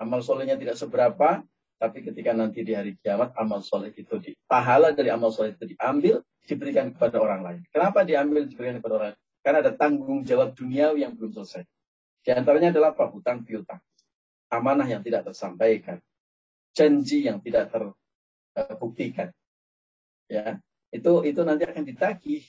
[0.00, 1.44] amal solehnya tidak seberapa,
[1.76, 5.76] tapi ketika nanti di hari kiamat amal soleh itu di pahala dari amal soleh itu
[5.76, 7.60] diambil diberikan kepada orang lain.
[7.72, 9.20] Kenapa diambil diberikan kepada orang lain?
[9.42, 11.62] Karena ada tanggung jawab dunia yang belum selesai.
[12.22, 13.06] Di antaranya adalah apa?
[13.10, 13.78] Hutang piutang.
[14.56, 16.00] Amanah yang tidak tersampaikan.
[16.72, 17.72] Janji yang tidak
[18.56, 19.32] terbuktikan.
[20.26, 20.58] Ya,
[20.92, 22.44] itu itu nanti akan ditagih.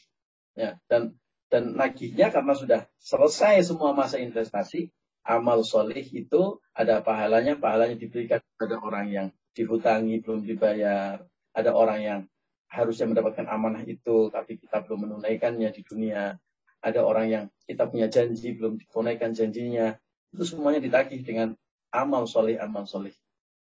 [0.57, 1.13] Ya, dan
[1.47, 4.91] dan nagihnya karena sudah selesai semua masa investasi,
[5.23, 11.23] amal soleh itu ada pahalanya, pahalanya diberikan kepada orang yang dihutangi belum dibayar,
[11.55, 12.19] ada orang yang
[12.67, 16.35] harusnya mendapatkan amanah itu tapi kita belum menunaikannya di dunia,
[16.83, 19.95] ada orang yang kita punya janji belum ditunaikan janjinya,
[20.35, 21.55] itu semuanya ditagih dengan
[21.91, 23.13] amal soleh, amal soleh.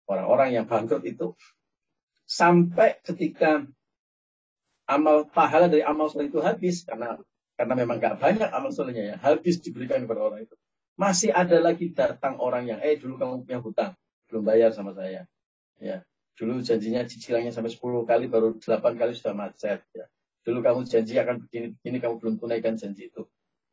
[0.07, 1.35] Orang-orang yang bangkrut itu
[2.27, 3.67] sampai ketika
[4.87, 7.19] amal pahala dari amal soleh itu habis karena
[7.55, 10.57] karena memang gak banyak amal solehnya ya habis diberikan kepada orang itu
[10.97, 13.93] masih ada lagi datang orang yang, eh dulu kamu punya hutang,
[14.29, 15.25] belum bayar sama saya.
[15.81, 16.05] Ya,
[16.37, 19.83] dulu janjinya cicilannya sampai 10 kali, baru 8 kali sudah macet.
[19.97, 20.07] Ya.
[20.47, 23.27] Dulu kamu janji akan begini, begini kamu belum tunaikan janji itu.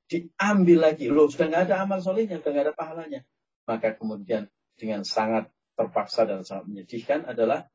[0.09, 3.21] Diambil lagi, loh sudah nggak ada amal solehnya, sudah nggak ada pahalanya.
[3.69, 7.69] Maka kemudian dengan sangat terpaksa dan sangat menyedihkan adalah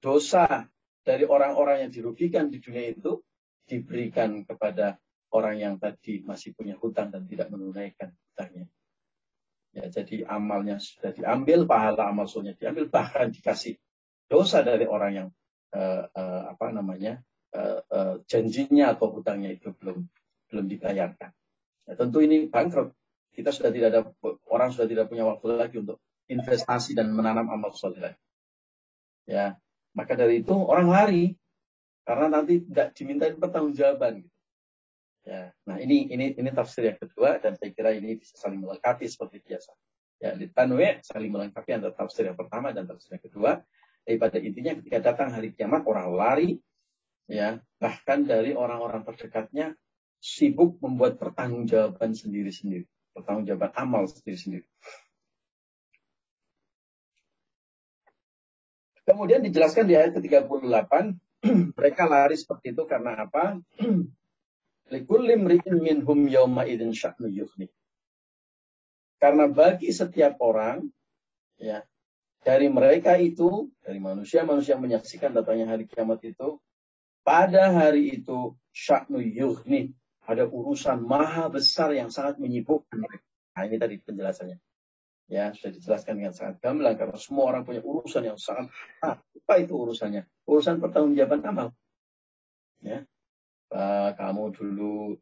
[0.00, 0.64] dosa
[1.04, 3.20] dari orang-orang yang dirugikan di dunia itu
[3.68, 4.96] diberikan kepada
[5.36, 8.66] orang yang tadi masih punya hutang dan tidak menunaikan hutangnya.
[9.74, 13.74] Ya, jadi amalnya sudah diambil, pahala amal solehnya diambil, bahkan dikasih
[14.30, 15.28] dosa dari orang yang
[15.74, 17.18] uh, uh, apa namanya
[17.52, 20.06] uh, uh, janjinya atau hutangnya itu belum
[20.48, 21.34] belum dibayarkan.
[21.90, 22.94] Ya, tentu ini bangkrut.
[23.34, 24.00] Kita sudah tidak ada
[24.48, 25.98] orang sudah tidak punya waktu lagi untuk
[26.30, 28.14] investasi dan menanam amal soleh.
[29.26, 29.58] Ya,
[29.92, 31.34] maka dari itu orang lari
[32.06, 34.22] karena nanti tidak diminta pertanggungjawaban.
[34.24, 34.32] Gitu.
[35.24, 39.08] Ya, nah ini ini ini tafsir yang kedua dan saya kira ini bisa saling melengkapi
[39.08, 39.72] seperti biasa.
[40.20, 43.64] Ya, di tanwe saling melengkapi antara tafsir yang pertama dan tafsir yang kedua.
[44.04, 46.50] Tapi pada intinya ketika datang hari kiamat orang lari,
[47.24, 49.72] ya bahkan dari orang-orang terdekatnya
[50.20, 52.84] sibuk membuat pertanggungjawaban sendiri-sendiri,
[53.14, 54.66] pertanggungjawaban amal sendiri-sendiri.
[59.04, 60.92] Kemudian dijelaskan di ayat ke-38,
[61.78, 63.60] mereka lari seperti itu karena apa?
[64.90, 67.68] Minhum yawma idzin sya'nu yughni.
[69.16, 70.84] Karena bagi setiap orang
[71.56, 71.80] ya
[72.44, 76.60] dari mereka itu dari manusia-manusia yang menyaksikan datangnya hari kiamat itu
[77.24, 83.26] pada hari itu sya'nu yughni ada urusan maha besar yang sangat menyibukkan mereka.
[83.54, 84.58] Nah, ini tadi penjelasannya.
[85.24, 88.68] Ya, sudah dijelaskan dengan sangat gamblang karena semua orang punya urusan yang sangat
[89.00, 90.28] ah, apa itu urusannya?
[90.44, 91.68] Urusan pertanggungjawaban amal.
[92.84, 93.08] Ya,
[93.72, 95.16] uh, kamu dulu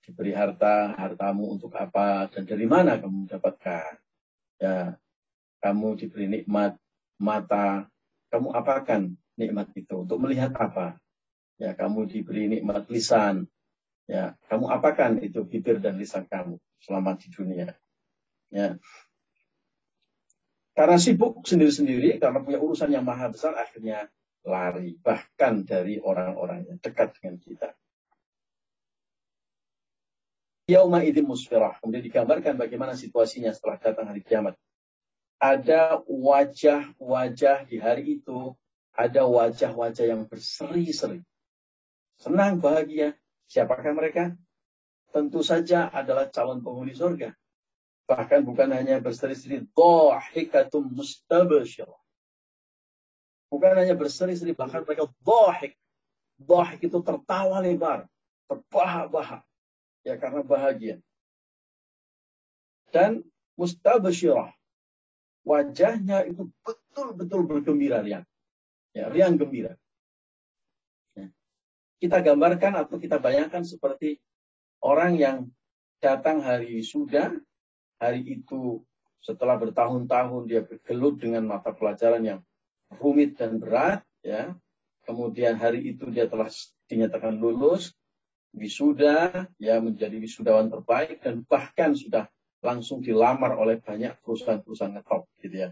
[0.00, 4.00] diberi harta, hartamu untuk apa dan dari mana kamu dapatkan?
[4.56, 4.96] Ya,
[5.60, 6.80] kamu diberi nikmat
[7.20, 7.84] mata,
[8.32, 10.96] kamu apakan nikmat itu untuk melihat apa?
[11.60, 13.44] Ya, kamu diberi nikmat lisan,
[14.06, 17.74] ya, kamu apakan itu bibir dan lisan kamu selama di dunia?
[18.50, 18.78] Ya,
[20.76, 24.12] karena sibuk sendiri-sendiri, karena punya urusan yang maha besar, akhirnya
[24.44, 27.72] lari, bahkan dari orang-orang yang dekat dengan kita.
[30.68, 31.80] Yauma idin musfirah.
[31.80, 34.52] Kemudian digambarkan bagaimana situasinya setelah datang hari kiamat.
[35.40, 38.52] Ada wajah-wajah di hari itu,
[38.92, 41.24] ada wajah-wajah yang berseri-seri.
[42.20, 43.16] Senang, bahagia.
[43.46, 44.34] Siapakah mereka?
[45.14, 47.32] Tentu saja adalah calon penghuni surga.
[48.06, 51.98] Bahkan bukan hanya berseri-seri, dhahikatum mustabashirah
[53.46, 55.78] Bukan hanya berseri-seri, bahkan mereka dohik.
[56.36, 58.04] Dohik itu tertawa lebar,
[58.50, 59.42] terbahak-bahak.
[60.02, 61.00] Ya karena bahagia.
[62.90, 63.24] Dan
[63.58, 64.52] mustabasyirah.
[65.46, 68.26] Wajahnya itu betul-betul bergembira riang.
[68.90, 69.78] Ya, riang gembira.
[71.96, 74.20] Kita gambarkan atau kita bayangkan seperti
[74.84, 75.36] orang yang
[75.98, 77.32] datang hari sudah,
[77.96, 78.84] hari itu
[79.24, 82.40] setelah bertahun-tahun dia bergelut dengan mata pelajaran yang
[83.00, 84.54] rumit dan berat, ya.
[85.08, 86.50] Kemudian hari itu dia telah
[86.90, 87.94] dinyatakan lulus,
[88.52, 92.26] wisuda, ya menjadi wisudawan terbaik dan bahkan sudah
[92.60, 95.70] langsung dilamar oleh banyak perusahaan-perusahaan ngetop, gitu ya.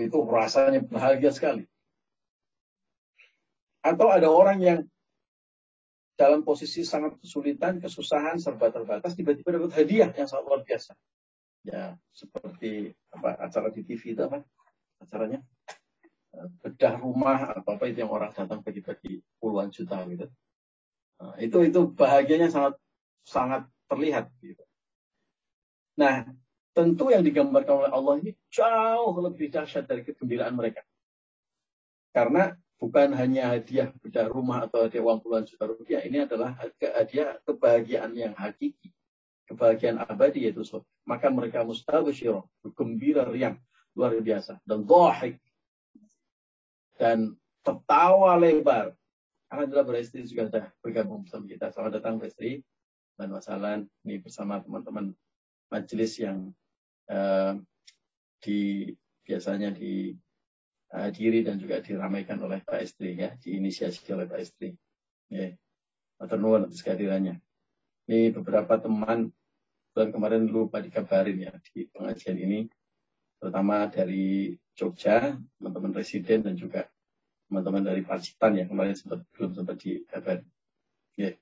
[0.00, 1.68] Itu rasanya bahagia sekali.
[3.84, 4.80] Atau ada orang yang
[6.20, 10.92] dalam posisi sangat kesulitan, kesusahan, serba terbatas, tiba-tiba dapat hadiah yang sangat luar biasa.
[11.64, 14.44] Ya, seperti apa acara di TV itu apa
[15.00, 15.40] acaranya?
[16.30, 20.30] bedah rumah atau apa itu yang orang datang bagi-bagi puluhan juta gitu.
[21.20, 22.78] Nah, itu itu bahagianya sangat
[23.26, 24.62] sangat terlihat gitu.
[25.98, 26.30] Nah,
[26.70, 30.86] tentu yang digambarkan oleh Allah ini jauh lebih dahsyat dari kegembiraan mereka.
[32.14, 37.36] Karena bukan hanya hadiah bedah rumah atau hadiah uang puluhan juta rupiah, ini adalah hadiah
[37.44, 38.88] kebahagiaan yang hakiki,
[39.44, 40.82] kebahagiaan abadi yaitu so.
[41.04, 43.60] Maka mereka mustabasyirah, bergembira riang
[43.92, 45.36] luar biasa dan dhahik
[46.96, 48.96] dan tertawa lebar.
[49.52, 51.74] Alhamdulillah beristri juga sudah bergabung bersama kita.
[51.74, 52.64] Selamat datang beristri
[53.18, 55.12] dan masalah ini bersama teman-teman
[55.68, 56.54] majelis yang
[57.10, 57.58] uh,
[58.40, 58.88] di
[59.26, 59.74] biasanya
[60.90, 64.74] dihadiri dan juga diramaikan oleh Pak Istri ya, diinisiasi oleh Pak Istri.
[65.30, 65.54] Ya.
[66.18, 67.38] Atau atas kehadirannya.
[68.10, 69.30] Ini beberapa teman
[69.94, 72.66] bulan kemarin lupa dikabarin ya di pengajian ini,
[73.38, 76.90] terutama dari Jogja, teman-teman residen dan juga
[77.46, 80.42] teman-teman dari Pacitan yang kemarin sempat belum sempat dikabar.
[81.14, 81.38] Ya.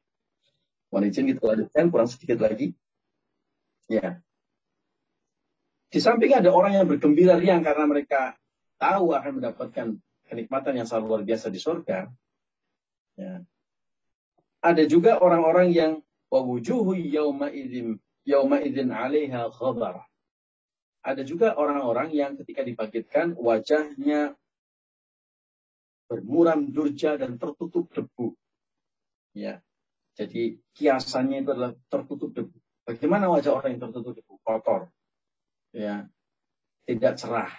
[0.93, 2.73] Mohon izin kita lanjutkan kurang sedikit lagi.
[3.89, 4.21] Ya.
[5.89, 8.37] Di samping ada orang yang bergembira riang karena mereka
[8.79, 9.87] tahu akan mendapatkan
[10.31, 12.09] kenikmatan yang sangat luar biasa di surga.
[13.19, 13.43] Ya.
[14.63, 15.93] Ada juga orang-orang yang
[16.31, 20.05] wawujuhu yauma idzin yauma idzin 'alaiha ghabar.
[20.99, 24.37] ada juga orang-orang yang ketika dibangkitkan wajahnya
[26.05, 28.37] bermuram durja dan tertutup debu.
[29.33, 29.65] Ya.
[30.19, 32.57] Jadi kiasannya itu adalah tertutup debu.
[32.85, 34.37] Bagaimana wajah orang yang tertutup debu?
[34.43, 34.93] Kotor.
[35.73, 36.11] Ya.
[36.85, 37.53] Tidak cerah.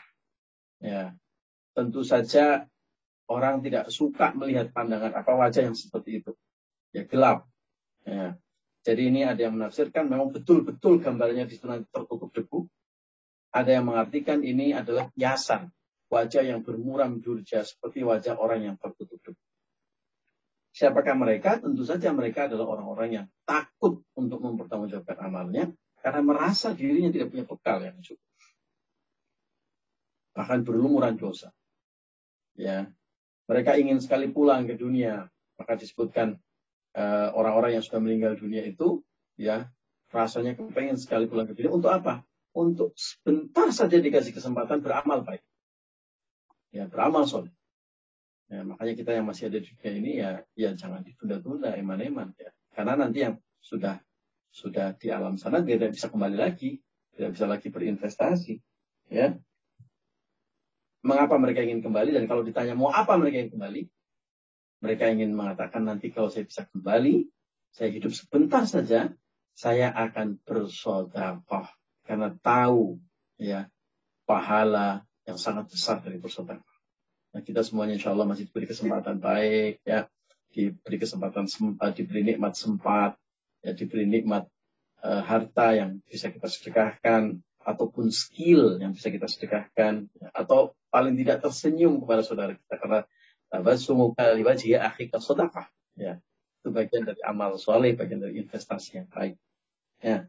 [0.80, 1.15] Ya.
[1.76, 2.68] Tentu saja
[3.30, 6.32] orang tidak suka melihat pandangan apa wajah yang seperti itu.
[6.96, 7.46] Ya gelap.
[8.04, 8.36] Ya.
[8.84, 12.65] Jadi ini ada yang menafsirkan memang betul-betul gambarnya di sana tertutup debu.
[13.52, 15.70] Ada yang mengartikan ini adalah kiasan
[16.10, 19.44] wajah yang bermuram durja seperti wajah orang yang tertutup debu.
[20.74, 21.60] Siapakah mereka?
[21.60, 27.46] Tentu saja mereka adalah orang-orang yang takut untuk mempertanggungjawabkan amalnya karena merasa dirinya tidak punya
[27.46, 28.29] bekal yang cukup.
[30.39, 31.52] Bahkan berlumuran dosa.
[32.56, 32.88] Ya,
[33.52, 35.28] mereka ingin sekali pulang ke dunia,
[35.60, 36.39] maka disebutkan
[36.95, 39.04] eh, orang-orang uh, yang sudah meninggal dunia itu,
[39.36, 39.67] ya
[40.15, 42.23] rasanya kepengen sekali pulang ke dunia untuk apa?
[42.56, 45.43] Untuk sebentar saja dikasih kesempatan beramal baik
[46.69, 47.54] ya beramal soleh.
[48.49, 52.49] Ya, makanya kita yang masih ada di dunia ini ya ya jangan ditunda-tunda eman-eman ya.
[52.73, 54.02] Karena nanti yang sudah
[54.49, 56.82] sudah di alam sana tidak bisa kembali lagi,
[57.13, 58.58] tidak bisa lagi berinvestasi.
[59.13, 59.38] Ya.
[61.00, 63.82] Mengapa mereka ingin kembali dan kalau ditanya mau apa mereka ingin kembali?
[64.84, 67.28] Mereka ingin mengatakan nanti kalau saya bisa kembali,
[67.72, 69.12] saya hidup sebentar saja,
[69.56, 71.68] saya akan bersodakoh
[72.08, 73.00] karena tahu
[73.40, 73.68] ya
[74.24, 76.66] pahala yang sangat besar dari persaudaraan.
[77.30, 80.10] Nah, kita semuanya insya Allah masih diberi kesempatan baik, ya,
[80.50, 83.14] diberi kesempatan sempat, diberi nikmat sempat,
[83.62, 84.50] ya, diberi nikmat
[85.06, 91.15] uh, harta yang bisa kita sedekahkan, ataupun skill yang bisa kita sedekahkan, ya, atau paling
[91.17, 92.99] tidak tersenyum kepada saudara kita karena
[93.49, 96.21] tabasumuka liwajhi akhika sedekah, ya.
[96.60, 99.39] Itu bagian dari amal soleh, bagian dari investasi yang baik.
[100.04, 100.28] Ya.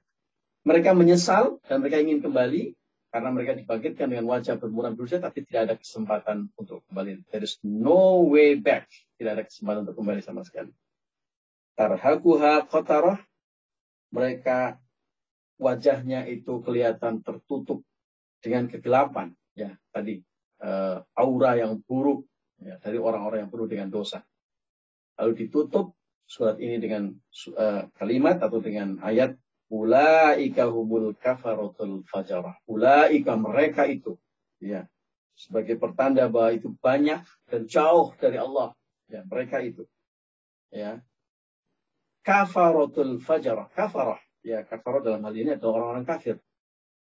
[0.63, 2.77] Mereka menyesal dan mereka ingin kembali
[3.11, 7.27] karena mereka dibangkitkan dengan wajah bermuram dosa tapi tidak ada kesempatan untuk kembali.
[7.35, 8.87] There is no way back.
[9.19, 10.71] Tidak ada kesempatan untuk kembali sama sekali.
[11.75, 13.19] Tarhakuha qatarah.
[14.11, 14.79] Mereka
[15.59, 17.83] wajahnya itu kelihatan tertutup
[18.43, 19.35] dengan kegelapan.
[19.55, 20.23] Ya, tadi
[20.61, 22.25] uh, aura yang buruk
[22.61, 24.25] ya, dari orang-orang yang penuh dengan dosa.
[25.21, 27.11] Lalu ditutup surat ini dengan
[27.59, 29.35] uh, kalimat atau dengan ayat
[29.71, 32.59] Ulaika humul kafaratul fajarah.
[32.67, 34.19] Ulaika mereka itu.
[34.59, 34.91] Ya.
[35.39, 38.75] Sebagai pertanda bahwa itu banyak dan jauh dari Allah.
[39.07, 39.87] Ya, mereka itu.
[40.75, 40.99] Ya.
[42.27, 43.71] Kafaratul fajarah.
[43.71, 44.19] Kafarah.
[44.43, 46.43] Ya, kafarah dalam hal ini adalah orang-orang kafir.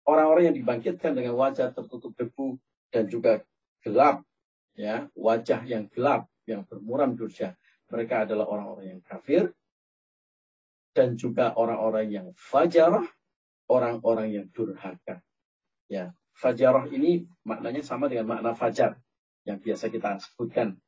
[0.07, 2.57] Orang-orang yang dibangkitkan dengan wajah tertutup debu
[2.95, 3.43] dan juga
[3.85, 4.25] gelap.
[4.79, 7.59] Ya, wajah yang gelap, yang bermuram durja.
[7.91, 9.53] Mereka adalah orang-orang yang kafir
[10.95, 13.05] dan juga orang-orang yang fajarah,
[13.69, 15.21] orang-orang yang durhaka.
[15.91, 18.97] Ya, fajarah ini maknanya sama dengan makna fajar
[19.45, 20.79] yang biasa kita sebutkan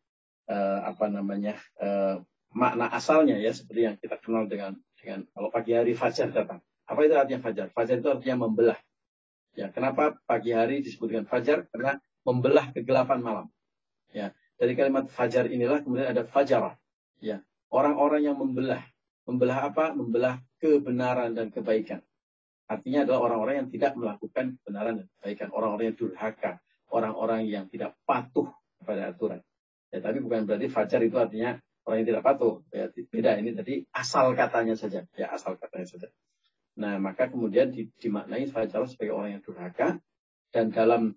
[0.48, 2.20] uh, apa namanya uh,
[2.52, 6.60] makna asalnya ya seperti yang kita kenal dengan dengan kalau pagi hari fajar datang.
[6.86, 7.66] Apa itu artinya fajar?
[7.72, 8.78] Fajar itu artinya membelah.
[9.52, 11.68] Ya, kenapa pagi hari disebut dengan fajar?
[11.68, 13.46] Karena membelah kegelapan malam.
[14.12, 16.76] Ya, dari kalimat fajar inilah kemudian ada fajarah.
[17.22, 18.82] Ya, orang-orang yang membelah
[19.22, 19.94] Membelah apa?
[19.94, 22.02] Membelah kebenaran dan kebaikan.
[22.66, 25.48] Artinya adalah orang-orang yang tidak melakukan kebenaran dan kebaikan.
[25.54, 26.52] Orang-orang yang durhaka.
[26.92, 28.50] Orang-orang yang tidak patuh
[28.82, 29.40] kepada aturan.
[29.94, 32.54] Ya, tapi bukan berarti fajar itu artinya orang yang tidak patuh.
[32.74, 35.06] Ya, beda ini tadi asal katanya saja.
[35.14, 36.08] Ya, asal katanya saja.
[36.72, 40.02] Nah, maka kemudian dimaknai fajar sebagai orang yang durhaka.
[40.52, 41.16] Dan dalam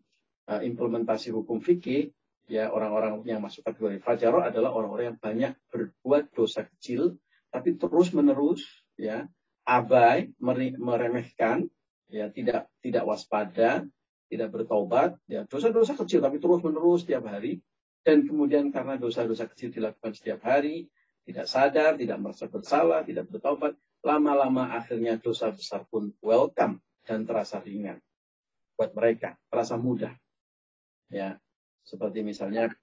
[0.50, 2.14] uh, implementasi hukum fikih,
[2.46, 7.18] ya orang-orang yang masuk kategori fajar adalah orang-orang yang banyak berbuat dosa kecil
[7.50, 8.62] tapi terus menerus
[9.00, 9.26] ya
[9.66, 10.30] abai
[10.78, 11.66] meremehkan
[12.12, 13.82] ya tidak tidak waspada
[14.30, 17.62] tidak bertobat ya dosa-dosa kecil tapi terus menerus setiap hari.
[18.06, 20.86] Dan kemudian karena dosa-dosa kecil dilakukan setiap hari
[21.26, 23.74] tidak sadar tidak merasa bersalah tidak bertobat
[24.06, 27.98] lama-lama akhirnya dosa besar pun welcome dan terasa ringan
[28.78, 30.14] buat mereka terasa mudah
[31.10, 31.38] ya
[31.86, 32.74] seperti misalnya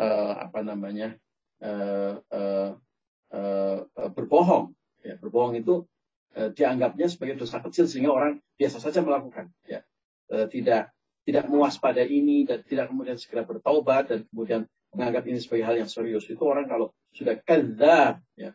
[0.00, 1.16] uh, apa namanya
[1.60, 2.70] uh, uh,
[3.32, 4.72] uh, berbohong.
[5.04, 5.86] Ya, berbohong itu
[6.34, 9.52] uh, dianggapnya sebagai dosa kecil sehingga orang biasa saja melakukan.
[9.68, 9.84] Ya,
[10.32, 10.90] uh, tidak
[11.26, 14.62] tidak mewaspada ini dan tidak kemudian segera bertaubat dan kemudian
[14.94, 18.54] menganggap ini sebagai hal yang serius itu orang kalau sudah kadzab ya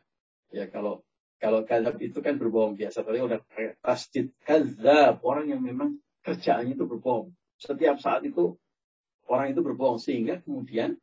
[0.55, 1.03] ya kalau
[1.35, 6.79] kalau kadzab itu kan berbohong biasa tapi udah kayak tasdid kadzab orang yang memang kerjaannya
[6.79, 8.55] itu berbohong setiap saat itu
[9.31, 10.99] orang itu berbohong sehingga kemudian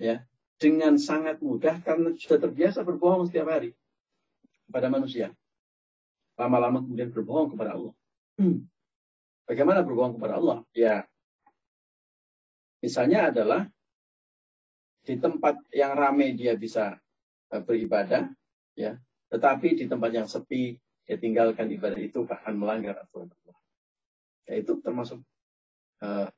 [0.00, 0.24] ya
[0.56, 3.76] dengan sangat mudah karena sudah terbiasa berbohong setiap hari
[4.66, 5.30] kepada manusia.
[6.34, 7.94] Lama-lama kemudian berbohong kepada Allah.
[9.48, 10.58] Bagaimana berbohong kepada Allah?
[10.76, 11.08] Ya,
[12.84, 13.66] misalnya adalah
[15.02, 17.00] di tempat yang ramai dia bisa
[17.48, 18.28] uh, beribadah,
[18.76, 19.00] ya,
[19.32, 20.76] tetapi di tempat yang sepi
[21.08, 23.58] dia tinggalkan ibadah itu akan melanggar aturan Allah.
[24.44, 25.24] Ya, itu termasuk
[26.04, 26.28] uh,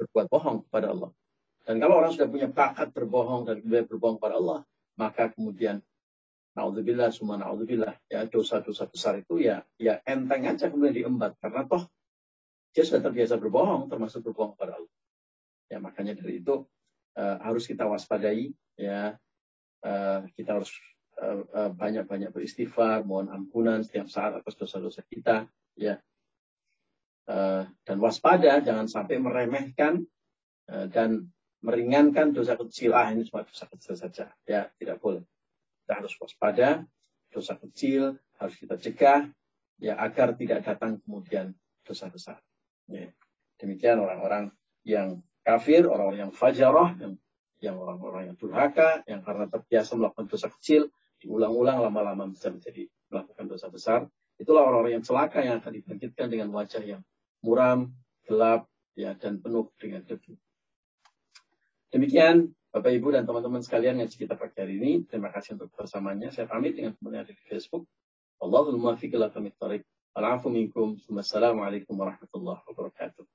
[0.00, 1.10] berbuat bohong kepada Allah.
[1.68, 4.60] Dan kalau orang sudah punya bakat berbohong dan kemudian berbohong kepada Allah,
[4.96, 5.84] maka kemudian
[6.56, 11.86] naudzubillah semua naudzubillah ya dosa-dosa besar itu ya ya enteng aja kemudian diembat karena toh
[12.74, 14.94] dia sudah terbiasa berbohong termasuk berbohong kepada Allah.
[15.70, 16.66] Ya makanya dari itu
[17.14, 19.14] uh, harus kita waspadai ya
[19.86, 20.72] uh, kita harus
[21.76, 25.44] banyak-banyak uh, uh, beristighfar, mohon ampunan setiap saat atas dosa-dosa kita
[25.76, 26.00] ya
[27.86, 30.02] dan waspada jangan sampai meremehkan
[30.66, 32.96] uh, dan meringankan dosa kecil.
[32.96, 34.32] Ah ini cuma dosa kecil saja.
[34.48, 35.22] Ya tidak boleh.
[35.84, 36.84] Kita harus waspada
[37.30, 39.30] dosa kecil harus kita cegah
[39.78, 41.54] ya agar tidak datang kemudian
[41.86, 42.40] dosa besar.
[42.90, 43.06] Ya.
[43.60, 44.50] demikian orang-orang
[44.82, 47.14] yang kafir orang-orang yang fajarah yang
[47.60, 50.88] yang orang-orang yang durhaka yang karena terbiasa melakukan dosa kecil
[51.20, 54.08] diulang-ulang lama-lama bisa menjadi melakukan dosa besar.
[54.40, 57.04] Itulah orang-orang yang celaka yang akan dibangkitkan dengan wajah yang
[57.40, 57.92] muram
[58.28, 60.36] gelap ya dan penuh dengan debu
[61.90, 65.02] Demikian Bapak Ibu dan teman-teman sekalian yang kita pagi hari ini.
[65.02, 66.30] Terima kasih untuk bersamanya.
[66.30, 67.82] Saya pamit dengan teman yang ada di Facebook.
[68.38, 69.26] Allahul muwaffiq ila.
[70.14, 70.94] Al'afu minkum.
[71.10, 73.26] Wassalamualaikum warahmatullahi wabarakatuh.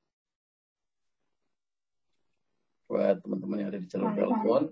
[2.88, 4.72] Buat teman-teman yang ada di jalur telepon.